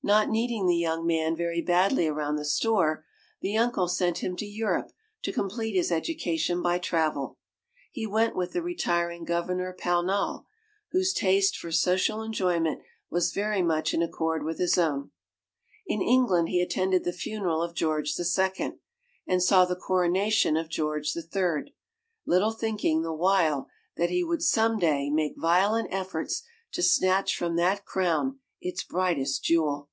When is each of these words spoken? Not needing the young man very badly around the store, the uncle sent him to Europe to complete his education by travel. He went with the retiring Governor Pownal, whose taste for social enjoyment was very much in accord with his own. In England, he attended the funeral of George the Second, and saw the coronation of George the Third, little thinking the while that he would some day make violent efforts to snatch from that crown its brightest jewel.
Not 0.00 0.28
needing 0.30 0.66
the 0.68 0.76
young 0.76 1.04
man 1.08 1.34
very 1.36 1.60
badly 1.60 2.06
around 2.06 2.36
the 2.36 2.44
store, 2.44 3.04
the 3.40 3.56
uncle 3.58 3.88
sent 3.88 4.18
him 4.18 4.36
to 4.36 4.46
Europe 4.46 4.92
to 5.22 5.32
complete 5.32 5.74
his 5.74 5.90
education 5.90 6.62
by 6.62 6.78
travel. 6.78 7.36
He 7.90 8.06
went 8.06 8.36
with 8.36 8.52
the 8.52 8.62
retiring 8.62 9.24
Governor 9.24 9.76
Pownal, 9.78 10.46
whose 10.92 11.12
taste 11.12 11.56
for 11.58 11.72
social 11.72 12.22
enjoyment 12.22 12.80
was 13.10 13.32
very 13.34 13.60
much 13.60 13.92
in 13.92 14.00
accord 14.00 14.44
with 14.44 14.60
his 14.60 14.78
own. 14.78 15.10
In 15.84 16.00
England, 16.00 16.48
he 16.48 16.60
attended 16.62 17.02
the 17.02 17.12
funeral 17.12 17.60
of 17.60 17.74
George 17.74 18.14
the 18.14 18.24
Second, 18.24 18.78
and 19.26 19.42
saw 19.42 19.64
the 19.64 19.74
coronation 19.76 20.56
of 20.56 20.70
George 20.70 21.12
the 21.12 21.22
Third, 21.24 21.72
little 22.24 22.52
thinking 22.52 23.02
the 23.02 23.12
while 23.12 23.68
that 23.96 24.10
he 24.10 24.22
would 24.22 24.44
some 24.44 24.78
day 24.78 25.10
make 25.10 25.34
violent 25.36 25.88
efforts 25.92 26.44
to 26.72 26.84
snatch 26.84 27.36
from 27.36 27.56
that 27.56 27.84
crown 27.84 28.38
its 28.60 28.82
brightest 28.82 29.44
jewel. 29.44 29.88